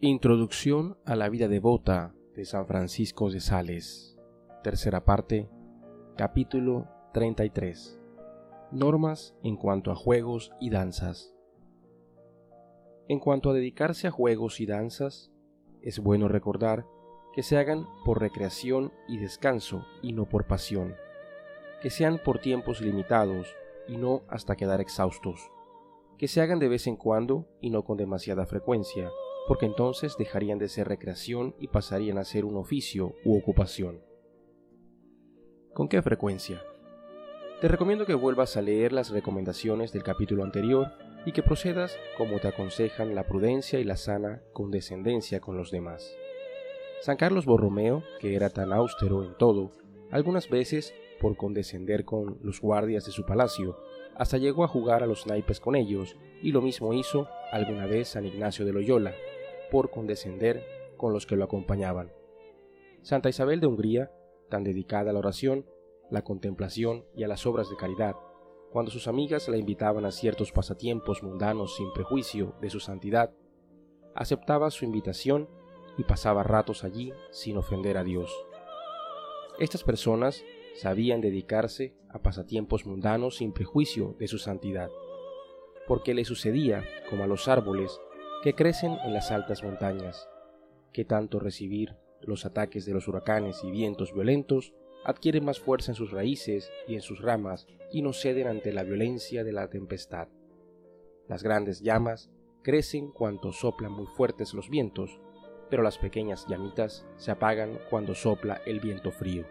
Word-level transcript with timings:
Introducción 0.00 0.98
a 1.06 1.16
la 1.16 1.28
vida 1.30 1.48
devota 1.48 2.14
de 2.34 2.44
San 2.44 2.66
Francisco 2.66 3.30
de 3.30 3.40
Sales. 3.40 4.18
Tercera 4.62 5.04
parte. 5.04 5.48
Capítulo 6.16 6.88
33. 7.14 7.98
Normas 8.72 9.34
en 9.42 9.56
cuanto 9.56 9.92
a 9.92 9.94
juegos 9.94 10.50
y 10.60 10.68
danzas. 10.68 11.32
En 13.08 13.18
cuanto 13.18 13.50
a 13.50 13.54
dedicarse 13.54 14.08
a 14.08 14.10
juegos 14.10 14.60
y 14.60 14.66
danzas, 14.66 15.30
es 15.80 16.00
bueno 16.00 16.28
recordar 16.28 16.84
que 17.32 17.42
se 17.42 17.56
hagan 17.56 17.86
por 18.04 18.20
recreación 18.20 18.92
y 19.08 19.18
descanso 19.18 19.86
y 20.02 20.12
no 20.12 20.28
por 20.28 20.46
pasión, 20.46 20.96
que 21.80 21.88
sean 21.88 22.20
por 22.22 22.40
tiempos 22.40 22.80
limitados 22.82 23.54
y 23.88 23.96
no 23.96 24.22
hasta 24.28 24.56
quedar 24.56 24.80
exhaustos, 24.80 25.50
que 26.18 26.28
se 26.28 26.42
hagan 26.42 26.58
de 26.58 26.68
vez 26.68 26.88
en 26.88 26.96
cuando 26.96 27.46
y 27.60 27.70
no 27.70 27.84
con 27.84 27.96
demasiada 27.96 28.44
frecuencia, 28.44 29.08
porque 29.46 29.66
entonces 29.66 30.16
dejarían 30.16 30.58
de 30.58 30.68
ser 30.68 30.88
recreación 30.88 31.54
y 31.58 31.68
pasarían 31.68 32.18
a 32.18 32.24
ser 32.24 32.44
un 32.44 32.56
oficio 32.56 33.14
u 33.24 33.36
ocupación. 33.36 34.00
¿Con 35.74 35.88
qué 35.88 36.00
frecuencia? 36.02 36.62
Te 37.60 37.68
recomiendo 37.68 38.06
que 38.06 38.14
vuelvas 38.14 38.56
a 38.56 38.62
leer 38.62 38.92
las 38.92 39.10
recomendaciones 39.10 39.92
del 39.92 40.02
capítulo 40.02 40.44
anterior 40.44 40.92
y 41.26 41.32
que 41.32 41.42
procedas 41.42 41.98
como 42.16 42.38
te 42.38 42.48
aconsejan 42.48 43.14
la 43.14 43.26
prudencia 43.26 43.80
y 43.80 43.84
la 43.84 43.96
sana 43.96 44.42
condescendencia 44.52 45.40
con 45.40 45.56
los 45.56 45.70
demás. 45.70 46.14
San 47.00 47.16
Carlos 47.16 47.44
Borromeo, 47.44 48.02
que 48.20 48.34
era 48.34 48.50
tan 48.50 48.72
austero 48.72 49.24
en 49.24 49.34
todo, 49.36 49.72
algunas 50.10 50.48
veces, 50.48 50.94
por 51.20 51.36
condescender 51.36 52.04
con 52.04 52.38
los 52.42 52.60
guardias 52.60 53.04
de 53.06 53.12
su 53.12 53.24
palacio, 53.24 53.78
hasta 54.16 54.38
llegó 54.38 54.64
a 54.64 54.68
jugar 54.68 55.02
a 55.02 55.06
los 55.06 55.26
naipes 55.26 55.60
con 55.60 55.74
ellos, 55.74 56.16
y 56.42 56.52
lo 56.52 56.62
mismo 56.62 56.92
hizo 56.92 57.28
alguna 57.50 57.86
vez 57.86 58.08
San 58.08 58.24
Ignacio 58.26 58.64
de 58.64 58.72
Loyola, 58.72 59.14
por 59.74 59.90
condescender 59.90 60.64
con 60.96 61.12
los 61.12 61.26
que 61.26 61.34
lo 61.34 61.42
acompañaban. 61.42 62.12
Santa 63.02 63.28
Isabel 63.28 63.58
de 63.58 63.66
Hungría, 63.66 64.12
tan 64.48 64.62
dedicada 64.62 65.10
a 65.10 65.12
la 65.12 65.18
oración, 65.18 65.66
la 66.12 66.22
contemplación 66.22 67.06
y 67.16 67.24
a 67.24 67.26
las 67.26 67.44
obras 67.44 67.68
de 67.68 67.74
caridad, 67.74 68.14
cuando 68.70 68.92
sus 68.92 69.08
amigas 69.08 69.48
la 69.48 69.56
invitaban 69.56 70.04
a 70.04 70.12
ciertos 70.12 70.52
pasatiempos 70.52 71.24
mundanos 71.24 71.74
sin 71.74 71.92
prejuicio 71.92 72.54
de 72.60 72.70
su 72.70 72.78
santidad, 72.78 73.34
aceptaba 74.14 74.70
su 74.70 74.84
invitación 74.84 75.48
y 75.98 76.04
pasaba 76.04 76.44
ratos 76.44 76.84
allí 76.84 77.12
sin 77.32 77.56
ofender 77.56 77.98
a 77.98 78.04
Dios. 78.04 78.32
Estas 79.58 79.82
personas 79.82 80.44
sabían 80.76 81.20
dedicarse 81.20 81.96
a 82.10 82.22
pasatiempos 82.22 82.86
mundanos 82.86 83.38
sin 83.38 83.52
prejuicio 83.52 84.14
de 84.20 84.28
su 84.28 84.38
santidad, 84.38 84.88
porque 85.88 86.14
le 86.14 86.24
sucedía, 86.24 86.84
como 87.10 87.24
a 87.24 87.26
los 87.26 87.48
árboles, 87.48 88.00
que 88.44 88.54
crecen 88.54 88.98
en 89.02 89.14
las 89.14 89.30
altas 89.30 89.64
montañas, 89.64 90.28
que 90.92 91.06
tanto 91.06 91.38
recibir 91.40 91.96
los 92.20 92.44
ataques 92.44 92.84
de 92.84 92.92
los 92.92 93.08
huracanes 93.08 93.64
y 93.64 93.70
vientos 93.70 94.12
violentos 94.12 94.74
adquieren 95.02 95.46
más 95.46 95.60
fuerza 95.60 95.92
en 95.92 95.96
sus 95.96 96.10
raíces 96.10 96.70
y 96.86 96.94
en 96.94 97.00
sus 97.00 97.22
ramas 97.22 97.66
y 97.90 98.02
no 98.02 98.12
ceden 98.12 98.46
ante 98.46 98.70
la 98.74 98.82
violencia 98.82 99.44
de 99.44 99.52
la 99.52 99.70
tempestad. 99.70 100.28
Las 101.26 101.42
grandes 101.42 101.80
llamas 101.80 102.30
crecen 102.60 103.12
cuando 103.12 103.50
soplan 103.50 103.92
muy 103.92 104.06
fuertes 104.08 104.52
los 104.52 104.68
vientos, 104.68 105.18
pero 105.70 105.82
las 105.82 105.96
pequeñas 105.96 106.46
llamitas 106.46 107.06
se 107.16 107.30
apagan 107.30 107.78
cuando 107.88 108.14
sopla 108.14 108.60
el 108.66 108.78
viento 108.78 109.10
frío. 109.10 109.46